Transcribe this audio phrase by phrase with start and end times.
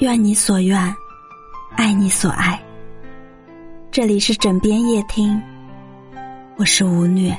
[0.00, 0.96] 愿你所愿，
[1.76, 2.58] 爱你所爱。
[3.90, 5.38] 这里是枕边夜听，
[6.56, 7.38] 我是吴虐。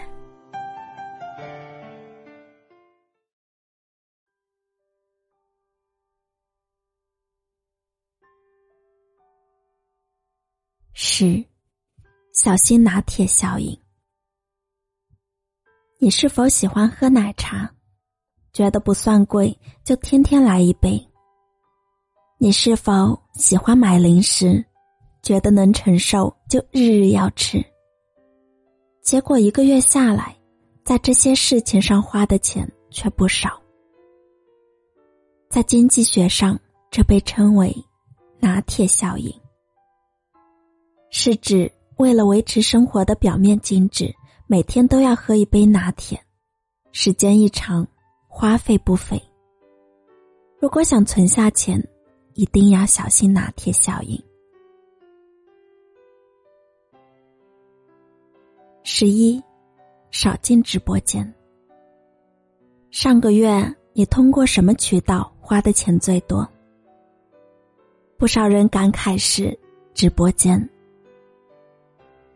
[10.93, 11.43] 十，
[12.31, 13.75] 小心拿铁效应。
[15.97, 17.73] 你是否喜欢喝奶茶？
[18.53, 21.10] 觉得不算贵，就天天来一杯。
[22.43, 24.65] 你是否喜欢买零食？
[25.21, 27.63] 觉得能承受，就日日要吃。
[29.03, 30.35] 结果一个月下来，
[30.83, 33.61] 在这些事情上花的钱却不少。
[35.51, 36.59] 在经济学上，
[36.89, 37.71] 这被称为
[38.41, 39.31] “拿铁效应”，
[41.13, 44.11] 是指为了维持生活的表面精致，
[44.47, 46.19] 每天都要喝一杯拿铁，
[46.91, 47.87] 时间一长，
[48.27, 49.21] 花费不菲。
[50.59, 51.79] 如果想存下钱，
[52.33, 54.21] 一定要小心拿铁效应。
[58.83, 59.41] 十一，
[60.09, 61.33] 少进直播间。
[62.89, 66.47] 上个月你通过什么渠道花的钱最多？
[68.17, 69.57] 不少人感慨是
[69.93, 70.69] 直播间。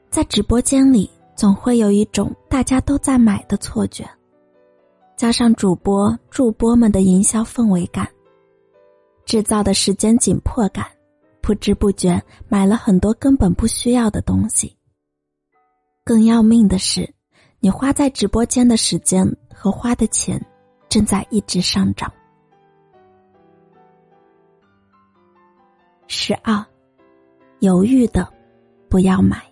[0.09, 4.09] 在直播间里，总会有一种大家都在买的错觉，
[5.15, 8.07] 加上主播、助播们的营销氛围感。
[9.25, 10.85] 制造的时间紧迫感，
[11.41, 14.75] 不知不觉买了很多根本不需要的东西。
[16.03, 17.11] 更要命的是，
[17.59, 20.39] 你花在直播间的时间和花的钱，
[20.87, 22.11] 正在一直上涨。
[26.07, 26.63] 十二，
[27.59, 28.31] 犹豫的
[28.87, 29.43] 不要买。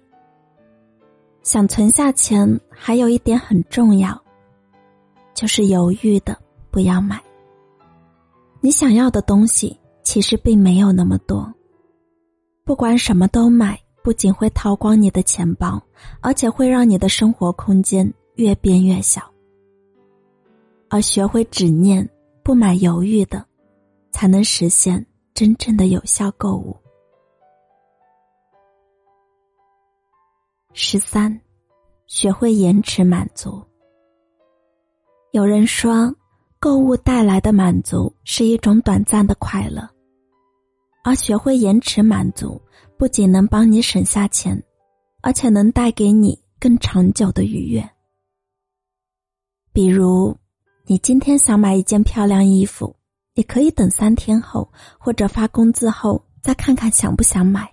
[1.42, 4.24] 想存下钱，还有一点很重要，
[5.34, 7.20] 就是犹豫的不要买。
[8.66, 11.54] 你想要的东西其实并没有那么多。
[12.64, 15.84] 不管什么都买，不仅会掏光你的钱包，
[16.22, 19.22] 而且会让你的生活空间越变越小。
[20.88, 22.10] 而学会执念、
[22.42, 23.46] 不买犹豫的，
[24.12, 26.74] 才能实现真正的有效购物。
[30.72, 31.38] 十三，
[32.08, 33.62] 学会延迟满足。
[35.32, 36.16] 有人说。
[36.64, 39.86] 购物带来的满足是一种短暂的快乐，
[41.04, 42.62] 而学会延迟满足，
[42.98, 44.64] 不仅能帮你省下钱，
[45.22, 47.84] 而且能带给你更长久的愉悦。
[49.74, 50.34] 比如，
[50.86, 52.96] 你今天想买一件漂亮衣服，
[53.36, 57.70] 你可以等三天后或者发工资后再看看想不想买。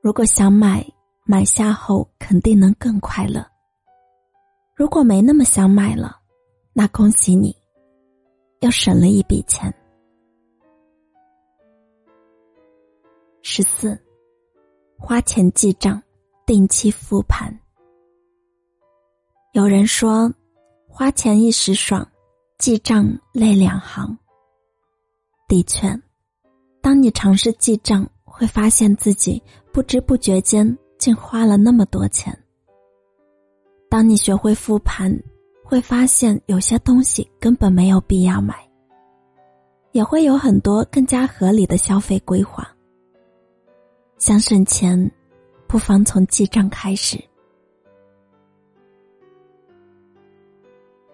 [0.00, 0.82] 如果想买，
[1.26, 3.46] 买下后肯定能更快乐。
[4.74, 6.19] 如果没那么想买了。
[6.72, 7.54] 那恭喜你，
[8.60, 9.74] 又省了一笔钱。
[13.42, 13.98] 十四，
[14.96, 16.00] 花钱记账，
[16.46, 17.52] 定期复盘。
[19.52, 20.32] 有人说，
[20.86, 22.08] 花钱一时爽，
[22.56, 24.16] 记账泪两行。
[25.48, 25.88] 的确，
[26.80, 29.42] 当你尝试记账，会发现自己
[29.72, 32.32] 不知不觉间竟花了那么多钱。
[33.88, 35.20] 当你学会复盘。
[35.70, 38.56] 会发现有些东西根本没有必要买，
[39.92, 42.68] 也会有很多更加合理的消费规划。
[44.18, 45.08] 想省钱，
[45.68, 47.22] 不妨从记账开始。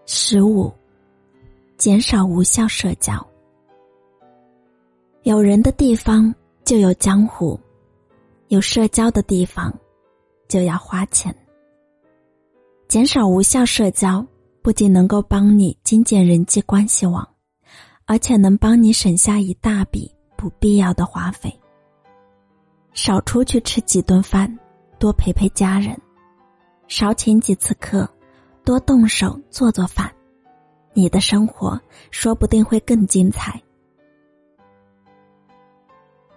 [0.06, 0.72] 十五，
[1.76, 3.14] 减少无效社交。
[5.24, 6.34] 有人的地方
[6.64, 7.60] 就有江湖，
[8.48, 9.70] 有社交的地方
[10.48, 11.34] 就要花钱。
[12.88, 14.26] 减少无效社交。
[14.66, 17.25] 不仅能够帮你精简人际关系网，
[18.04, 21.56] 而且能帮你省下一大笔不必要的花费。
[22.93, 24.53] 少出去吃几顿饭，
[24.99, 25.94] 多陪陪家人；
[26.88, 28.10] 少请几次客，
[28.65, 30.12] 多动手做做饭，
[30.94, 33.62] 你的生活说不定会更精彩。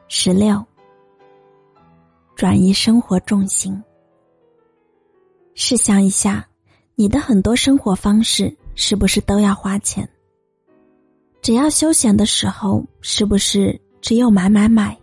[0.08, 0.64] 十六，
[2.36, 3.84] 转移生活重心。
[5.56, 6.48] 试想一下。
[7.00, 10.06] 你的很多生活方式是不是都要花钱？
[11.42, 15.00] 只要休闲的时候，是不是只有买买买？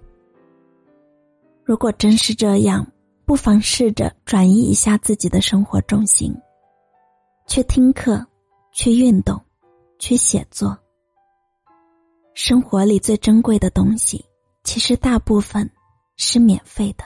[1.64, 2.87] 如果真是这样，
[3.25, 6.37] 不妨试着转移一下自己的生活重心，
[7.46, 8.26] 去听课，
[8.72, 9.43] 去运动，
[9.98, 10.76] 去写作。
[12.34, 14.22] 生活里最珍贵的东西，
[14.64, 15.70] 其实大部分
[16.19, 17.04] 是免费的。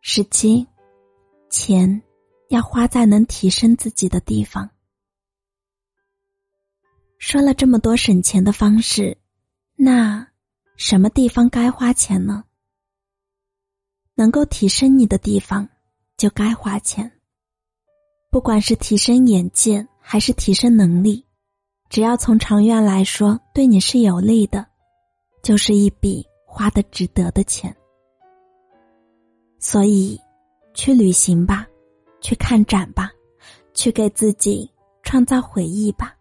[0.00, 0.66] 十七。
[1.52, 2.02] 钱
[2.48, 4.70] 要花在能提升自己的地方。
[7.18, 9.18] 说了这么多省钱的方式，
[9.76, 10.26] 那
[10.76, 12.44] 什么地方该花钱呢？
[14.14, 15.68] 能够提升你的地方，
[16.16, 17.20] 就该花钱。
[18.30, 21.26] 不管是提升眼界还是提升能力，
[21.90, 24.66] 只要从长远来说对你是有利的，
[25.42, 27.76] 就是一笔花的值得的钱。
[29.58, 30.18] 所以，
[30.74, 31.66] 去旅行吧，
[32.20, 33.10] 去看展吧，
[33.74, 34.70] 去给自己
[35.02, 36.16] 创造回忆吧。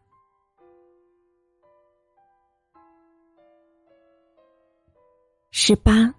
[5.51, 6.13] 十八，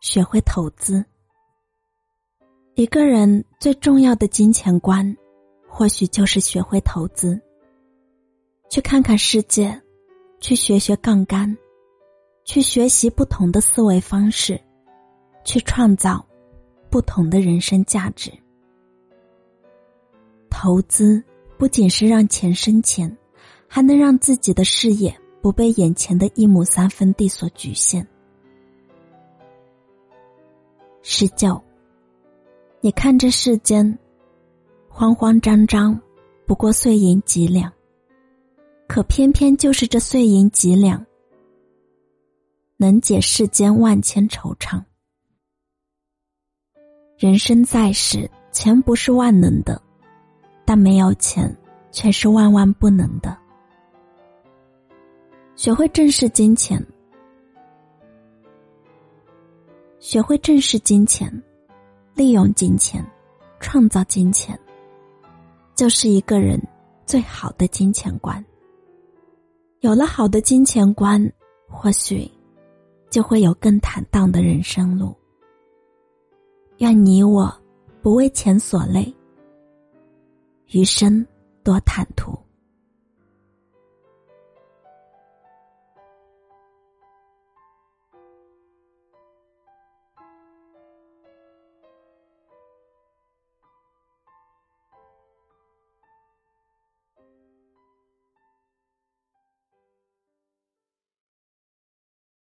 [0.00, 1.04] 学会投资。
[2.74, 5.16] 一个人最重要的金钱观，
[5.66, 7.40] 或许就是学会投资。
[8.68, 9.80] 去看看世界，
[10.40, 11.56] 去学学杠杆，
[12.44, 14.60] 去学习不同的思维方式，
[15.44, 16.26] 去创造
[16.96, 18.32] 不同的人生价值。
[20.48, 21.22] 投资
[21.58, 23.14] 不仅是让钱生钱，
[23.68, 28.08] 还能让自己的事业不被眼前的一亩三分地所局限。
[31.02, 31.62] 十九。
[32.80, 33.98] 你看这世间，
[34.88, 36.00] 慌慌张张，
[36.46, 37.70] 不过碎银几两。
[38.88, 41.04] 可偏偏就是这碎银几两，
[42.78, 44.82] 能解世间万千惆怅。
[47.18, 49.80] 人生在世，钱不是万能的，
[50.66, 51.50] 但没有钱
[51.90, 53.34] 却是万万不能的。
[55.54, 56.78] 学会正视金钱，
[59.98, 61.32] 学会正视金钱。
[62.14, 63.04] 利用金钱，
[63.60, 64.58] 创造金钱，
[65.74, 66.58] 就是一个人
[67.06, 68.42] 最好的金钱观。
[69.80, 71.30] 有了好的金钱观，
[71.66, 72.30] 或许
[73.10, 75.14] 就会有更坦荡的人生路。
[76.78, 77.50] 愿你我
[78.02, 79.14] 不为钱所累，
[80.72, 81.26] 余生
[81.64, 82.45] 多坦途。